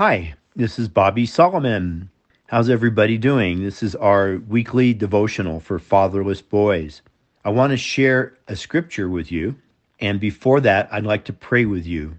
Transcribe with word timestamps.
Hi, 0.00 0.32
this 0.56 0.78
is 0.78 0.88
Bobby 0.88 1.26
Solomon. 1.26 2.08
How's 2.46 2.70
everybody 2.70 3.18
doing? 3.18 3.62
This 3.62 3.82
is 3.82 3.94
our 3.94 4.38
weekly 4.48 4.94
devotional 4.94 5.60
for 5.60 5.78
fatherless 5.78 6.40
boys. 6.40 7.02
I 7.44 7.50
want 7.50 7.72
to 7.72 7.76
share 7.76 8.32
a 8.48 8.56
scripture 8.56 9.10
with 9.10 9.30
you, 9.30 9.56
and 10.00 10.18
before 10.18 10.58
that, 10.60 10.88
I'd 10.90 11.04
like 11.04 11.26
to 11.26 11.34
pray 11.34 11.66
with 11.66 11.84
you. 11.84 12.16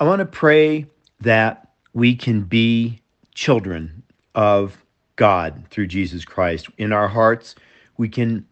I 0.00 0.04
want 0.06 0.18
to 0.18 0.26
pray 0.26 0.86
that 1.20 1.70
we 1.94 2.16
can 2.16 2.42
be 2.42 3.00
children 3.32 4.02
of 4.34 4.84
God 5.14 5.62
through 5.70 5.86
Jesus 5.86 6.24
Christ. 6.24 6.66
In 6.78 6.92
our 6.92 7.06
hearts, 7.06 7.54
we 7.96 8.08
can 8.08 8.44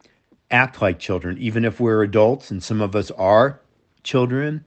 act 0.52 0.80
like 0.80 1.00
children, 1.00 1.36
even 1.38 1.64
if 1.64 1.80
we're 1.80 2.04
adults, 2.04 2.52
and 2.52 2.62
some 2.62 2.80
of 2.80 2.94
us 2.94 3.10
are 3.10 3.60
children 4.04 4.64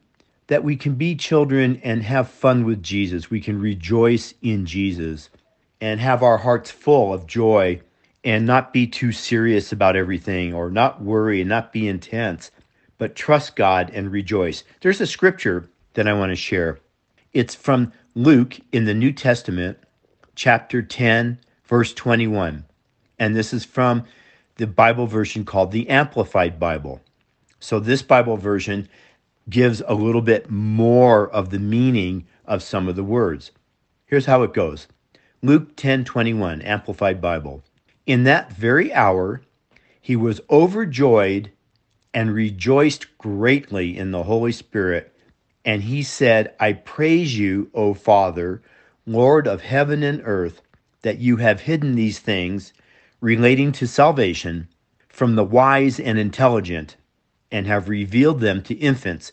that 0.51 0.65
we 0.65 0.75
can 0.75 0.95
be 0.95 1.15
children 1.15 1.79
and 1.81 2.03
have 2.03 2.29
fun 2.29 2.65
with 2.65 2.83
Jesus. 2.83 3.29
We 3.29 3.39
can 3.39 3.61
rejoice 3.61 4.33
in 4.41 4.65
Jesus 4.65 5.29
and 5.79 5.97
have 6.01 6.23
our 6.23 6.39
hearts 6.39 6.69
full 6.69 7.13
of 7.13 7.25
joy 7.25 7.79
and 8.25 8.45
not 8.45 8.73
be 8.73 8.85
too 8.85 9.13
serious 9.13 9.71
about 9.71 9.95
everything 9.95 10.53
or 10.53 10.69
not 10.69 11.01
worry 11.01 11.39
and 11.39 11.49
not 11.49 11.71
be 11.71 11.87
intense, 11.87 12.51
but 12.97 13.15
trust 13.15 13.55
God 13.55 13.91
and 13.93 14.11
rejoice. 14.11 14.65
There's 14.81 14.99
a 14.99 15.07
scripture 15.07 15.69
that 15.93 16.05
I 16.05 16.11
want 16.11 16.33
to 16.33 16.35
share. 16.35 16.79
It's 17.31 17.55
from 17.55 17.93
Luke 18.13 18.59
in 18.73 18.83
the 18.83 18.93
New 18.93 19.13
Testament, 19.13 19.77
chapter 20.35 20.81
10, 20.81 21.39
verse 21.63 21.93
21. 21.93 22.65
And 23.17 23.37
this 23.37 23.53
is 23.53 23.63
from 23.63 24.03
the 24.57 24.67
Bible 24.67 25.07
version 25.07 25.45
called 25.45 25.71
the 25.71 25.87
Amplified 25.87 26.59
Bible. 26.59 26.99
So, 27.61 27.79
this 27.79 28.01
Bible 28.01 28.35
version 28.35 28.89
gives 29.51 29.83
a 29.85 29.93
little 29.93 30.23
bit 30.23 30.49
more 30.49 31.29
of 31.29 31.51
the 31.51 31.59
meaning 31.59 32.25
of 32.45 32.63
some 32.63 32.87
of 32.87 32.95
the 32.95 33.03
words. 33.03 33.51
Here's 34.07 34.25
how 34.25 34.41
it 34.41 34.53
goes. 34.53 34.87
Luke 35.43 35.75
10:21 35.75 36.65
Amplified 36.65 37.21
Bible. 37.21 37.63
In 38.07 38.23
that 38.23 38.51
very 38.51 38.91
hour 38.91 39.41
he 40.01 40.15
was 40.15 40.41
overjoyed 40.49 41.51
and 42.13 42.33
rejoiced 42.33 43.17
greatly 43.17 43.97
in 43.97 44.11
the 44.11 44.23
Holy 44.23 44.51
Spirit, 44.51 45.15
and 45.63 45.83
he 45.83 46.01
said, 46.01 46.53
I 46.59 46.73
praise 46.73 47.37
you, 47.37 47.69
O 47.73 47.93
Father, 47.93 48.61
Lord 49.05 49.47
of 49.47 49.61
heaven 49.61 50.01
and 50.03 50.21
earth, 50.25 50.61
that 51.03 51.19
you 51.19 51.37
have 51.37 51.61
hidden 51.61 51.95
these 51.95 52.19
things 52.19 52.73
relating 53.19 53.71
to 53.73 53.87
salvation 53.87 54.67
from 55.07 55.35
the 55.35 55.43
wise 55.43 55.99
and 55.99 56.17
intelligent 56.17 56.95
and 57.51 57.67
have 57.67 57.89
revealed 57.89 58.39
them 58.39 58.61
to 58.63 58.73
infants, 58.75 59.31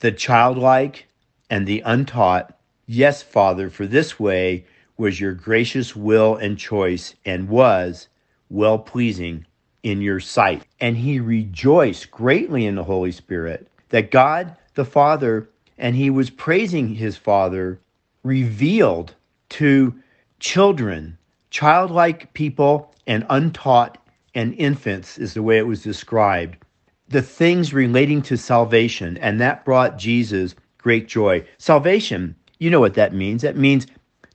the 0.00 0.12
childlike 0.12 1.06
and 1.50 1.66
the 1.66 1.80
untaught. 1.80 2.56
Yes, 2.86 3.22
Father, 3.22 3.70
for 3.70 3.86
this 3.86 4.18
way 4.18 4.64
was 4.96 5.20
your 5.20 5.34
gracious 5.34 5.94
will 5.94 6.36
and 6.36 6.58
choice, 6.58 7.14
and 7.24 7.48
was 7.48 8.08
well 8.50 8.78
pleasing 8.78 9.46
in 9.82 10.00
your 10.02 10.20
sight. 10.20 10.64
And 10.80 10.96
he 10.96 11.20
rejoiced 11.20 12.10
greatly 12.10 12.66
in 12.66 12.74
the 12.74 12.84
Holy 12.84 13.12
Spirit 13.12 13.68
that 13.90 14.10
God 14.10 14.56
the 14.74 14.84
Father, 14.84 15.48
and 15.76 15.94
he 15.94 16.10
was 16.10 16.30
praising 16.30 16.94
his 16.94 17.16
Father, 17.16 17.80
revealed 18.22 19.14
to 19.50 19.94
children, 20.40 21.16
childlike 21.50 22.32
people, 22.34 22.92
and 23.06 23.24
untaught 23.30 23.98
and 24.34 24.54
infants, 24.54 25.18
is 25.18 25.34
the 25.34 25.42
way 25.42 25.58
it 25.58 25.66
was 25.66 25.82
described 25.82 26.56
the 27.08 27.22
things 27.22 27.72
relating 27.72 28.22
to 28.22 28.36
salvation, 28.36 29.16
and 29.18 29.40
that 29.40 29.64
brought 29.64 29.98
Jesus 29.98 30.54
great 30.78 31.08
joy. 31.08 31.44
Salvation, 31.58 32.34
you 32.58 32.70
know 32.70 32.80
what 32.80 32.94
that 32.94 33.14
means. 33.14 33.42
That 33.42 33.56
means 33.56 33.86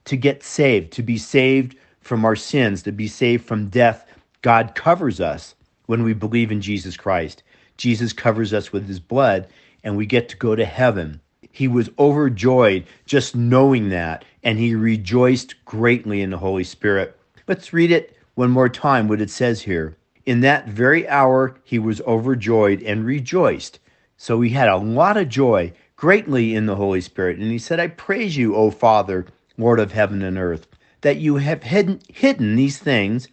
to 0.05 0.17
get 0.17 0.43
saved, 0.43 0.91
to 0.93 1.03
be 1.03 1.17
saved 1.17 1.77
from 2.01 2.25
our 2.25 2.35
sins, 2.35 2.83
to 2.83 2.91
be 2.91 3.07
saved 3.07 3.45
from 3.45 3.69
death. 3.69 4.05
God 4.41 4.75
covers 4.75 5.21
us 5.21 5.55
when 5.85 6.03
we 6.03 6.13
believe 6.13 6.51
in 6.51 6.61
Jesus 6.61 6.97
Christ. 6.97 7.43
Jesus 7.77 8.13
covers 8.13 8.53
us 8.53 8.71
with 8.71 8.87
his 8.87 8.99
blood, 8.99 9.47
and 9.83 9.95
we 9.95 10.05
get 10.05 10.29
to 10.29 10.37
go 10.37 10.55
to 10.55 10.65
heaven. 10.65 11.19
He 11.51 11.67
was 11.67 11.89
overjoyed 11.99 12.85
just 13.05 13.35
knowing 13.35 13.89
that, 13.89 14.25
and 14.43 14.57
he 14.57 14.75
rejoiced 14.75 15.63
greatly 15.65 16.21
in 16.21 16.31
the 16.31 16.37
Holy 16.37 16.63
Spirit. 16.63 17.17
Let's 17.47 17.73
read 17.73 17.91
it 17.91 18.17
one 18.35 18.49
more 18.49 18.69
time, 18.69 19.07
what 19.07 19.21
it 19.21 19.29
says 19.29 19.61
here. 19.61 19.95
In 20.25 20.41
that 20.41 20.67
very 20.67 21.07
hour, 21.07 21.55
he 21.63 21.79
was 21.79 22.01
overjoyed 22.01 22.81
and 22.81 23.05
rejoiced. 23.05 23.79
So 24.17 24.39
he 24.41 24.51
had 24.51 24.69
a 24.69 24.77
lot 24.77 25.17
of 25.17 25.27
joy 25.29 25.73
greatly 25.95 26.55
in 26.55 26.65
the 26.65 26.75
Holy 26.75 27.01
Spirit. 27.01 27.37
And 27.37 27.51
he 27.51 27.57
said, 27.57 27.79
I 27.79 27.87
praise 27.87 28.37
you, 28.37 28.55
O 28.55 28.71
Father, 28.71 29.25
Lord 29.57 29.79
of 29.79 29.91
heaven 29.91 30.21
and 30.21 30.37
earth, 30.37 30.67
that 31.01 31.17
you 31.17 31.37
have 31.37 31.63
hidden, 31.63 32.01
hidden 32.07 32.55
these 32.55 32.77
things 32.77 33.27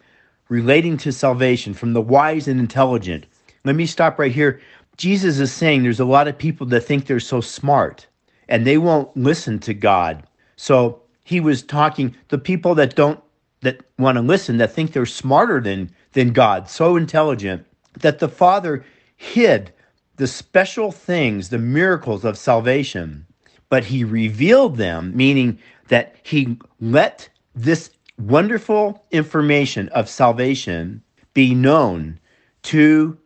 relating 0.49 0.97
to 0.97 1.11
salvation 1.13 1.73
from 1.73 1.93
the 1.93 2.01
wise 2.01 2.47
and 2.47 2.59
intelligent. 2.59 3.25
Let 3.63 3.75
me 3.75 3.85
stop 3.85 4.19
right 4.19 4.31
here. 4.31 4.59
Jesus 4.97 5.39
is 5.39 5.51
saying 5.53 5.83
there's 5.83 6.01
a 6.01 6.05
lot 6.05 6.27
of 6.27 6.37
people 6.37 6.67
that 6.67 6.81
think 6.81 7.05
they're 7.05 7.21
so 7.21 7.39
smart 7.39 8.07
and 8.49 8.67
they 8.67 8.77
won't 8.77 9.15
listen 9.15 9.59
to 9.59 9.73
God. 9.73 10.23
So 10.57 11.01
he 11.23 11.39
was 11.39 11.63
talking 11.63 12.15
the 12.27 12.37
people 12.37 12.75
that 12.75 12.95
don't 12.95 13.21
that 13.61 13.81
want 13.97 14.17
to 14.17 14.21
listen 14.21 14.57
that 14.57 14.73
think 14.73 14.91
they're 14.93 15.05
smarter 15.05 15.61
than 15.61 15.91
than 16.13 16.33
God, 16.33 16.69
so 16.69 16.95
intelligent 16.97 17.65
that 17.99 18.19
the 18.19 18.29
Father 18.29 18.83
hid 19.15 19.71
the 20.17 20.27
special 20.27 20.91
things, 20.91 21.49
the 21.49 21.57
miracles 21.57 22.25
of 22.25 22.37
salvation, 22.37 23.25
but 23.69 23.85
he 23.85 24.03
revealed 24.03 24.77
them, 24.77 25.15
meaning 25.15 25.57
that 25.87 26.15
he 26.23 26.57
let 26.79 27.29
this 27.55 27.91
wonderful 28.17 29.03
information 29.11 29.89
of 29.89 30.09
salvation 30.09 31.01
be 31.33 31.55
known 31.55 32.19
to 32.63 33.17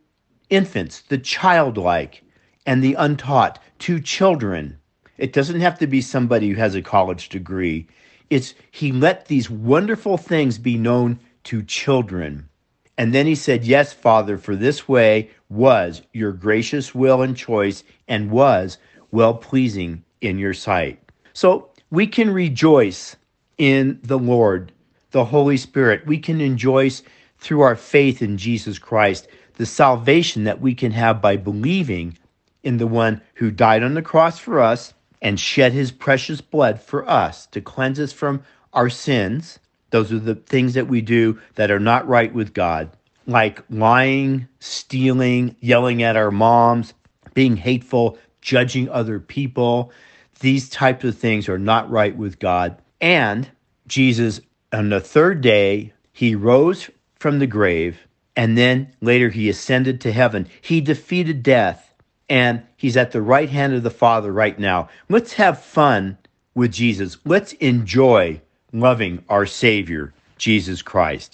infants, 0.50 1.02
the 1.02 1.18
childlike, 1.18 2.24
and 2.66 2.84
the 2.84 2.94
untaught, 2.94 3.60
to 3.80 4.00
children. 4.00 4.78
It 5.18 5.34
doesn't 5.34 5.62
have 5.62 5.78
to 5.80 5.88
be 5.88 6.02
somebody 6.02 6.50
who 6.50 6.56
has 6.56 6.76
a 6.76 6.82
college 6.82 7.30
degree. 7.30 7.88
It's 8.30 8.54
he 8.72 8.92
let 8.92 9.28
these 9.28 9.50
wonderful 9.50 10.18
things 10.18 10.58
be 10.58 10.78
known 10.78 11.20
to 11.46 11.64
children. 11.64 12.50
And 12.98 13.14
then 13.14 13.26
he 13.26 13.36
said, 13.36 13.66
Yes, 13.66 13.94
Father, 13.94 14.38
for 14.38 14.56
this 14.56 14.88
way 14.88 15.30
was 15.50 16.02
your 16.14 16.32
gracious 16.32 16.96
will 16.96 17.22
and 17.22 17.36
choice 17.36 17.84
and 18.08 18.32
was 18.32 18.78
well 19.12 19.34
pleasing 19.34 20.04
in 20.22 20.40
your 20.40 20.54
sight. 20.54 21.00
So 21.34 21.70
we 21.92 22.08
can 22.08 22.30
rejoice 22.32 23.16
in 23.58 24.00
the 24.04 24.18
Lord, 24.18 24.72
the 25.12 25.26
Holy 25.26 25.58
Spirit. 25.58 26.06
We 26.06 26.18
can 26.18 26.40
rejoice 26.40 27.04
through 27.38 27.62
our 27.62 27.76
faith 27.76 28.22
in 28.22 28.38
Jesus 28.38 28.80
Christ, 28.80 29.28
the 29.56 29.66
salvation 29.66 30.46
that 30.46 30.62
we 30.62 30.74
can 30.74 30.92
have 30.92 31.22
by 31.22 31.38
believing 31.38 32.18
in 32.64 32.78
the 32.78 32.88
one 32.88 33.22
who 33.36 33.52
died 33.52 33.84
on 33.84 33.94
the 33.94 34.02
cross 34.02 34.40
for 34.40 34.60
us 34.60 34.95
and 35.22 35.40
shed 35.40 35.74
his 35.74 35.92
precious 35.92 36.42
blood 36.42 36.82
for 36.82 37.08
us 37.10 37.46
to 37.48 37.62
cleanse 37.62 38.00
us 38.00 38.14
from 38.14 38.44
our 38.74 38.90
sins 38.90 39.60
those 39.96 40.12
are 40.12 40.20
the 40.20 40.36
things 40.36 40.74
that 40.74 40.90
we 40.90 41.00
do 41.00 41.40
that 41.56 41.72
are 41.72 41.80
not 41.80 42.06
right 42.06 42.34
with 42.34 42.54
God, 42.54 42.90
like 43.28 43.64
lying, 43.70 44.48
stealing, 44.60 45.56
yelling 45.62 46.04
at 46.04 46.18
our 46.18 46.32
moms, 46.32 46.94
being 47.34 47.56
hateful, 47.56 48.18
judging 48.42 48.90
other 48.90 49.22
people. 49.22 49.94
These 50.42 50.68
types 50.70 51.06
of 51.06 51.18
things 51.18 51.48
are 51.48 51.58
not 51.58 51.90
right 51.90 52.14
with 52.14 52.40
God. 52.40 52.78
And 53.00 53.50
Jesus, 53.88 54.42
on 54.74 54.90
the 54.90 55.00
third 55.00 55.40
day, 55.40 55.94
he 56.12 56.36
rose 56.36 56.90
from 57.18 57.40
the 57.40 57.48
grave, 57.48 58.00
and 58.36 58.58
then 58.58 58.94
later 59.00 59.30
he 59.30 59.48
ascended 59.48 60.02
to 60.02 60.12
heaven. 60.12 60.48
He 60.62 60.82
defeated 60.82 61.42
death, 61.42 61.94
and 62.28 62.64
he's 62.86 62.96
at 62.96 63.12
the 63.12 63.22
right 63.22 63.50
hand 63.50 63.74
of 63.74 63.82
the 63.82 63.90
Father 63.90 64.32
right 64.32 64.60
now. 64.60 64.88
Let's 65.10 65.34
have 65.34 65.60
fun 65.60 66.20
with 66.54 66.72
Jesus. 66.72 67.18
Let's 67.26 67.54
enjoy 67.54 68.40
loving 68.72 69.24
our 69.28 69.48
Savior, 69.48 70.14
Jesus 70.38 70.84
Christ. 70.84 71.34